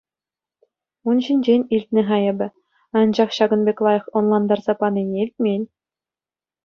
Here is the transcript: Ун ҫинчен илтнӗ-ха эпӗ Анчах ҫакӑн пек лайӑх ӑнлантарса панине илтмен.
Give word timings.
Ун 1.11 1.19
ҫинчен 1.25 1.65
илтнӗ-ха 1.77 2.17
эпӗ 2.31 2.47
Анчах 3.01 3.29
ҫакӑн 3.37 3.61
пек 3.71 3.77
лайӑх 3.89 4.05
ӑнлантарса 4.23 4.73
панине 4.81 5.17
илтмен. 5.27 5.61